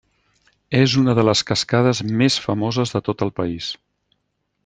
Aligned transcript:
És 0.79 0.95
una 1.01 1.13
de 1.19 1.25
les 1.29 1.43
cascades 1.49 2.01
més 2.23 2.39
famoses 2.47 2.95
de 2.97 3.03
tot 3.09 3.25
el 3.27 3.33
país. 3.43 3.71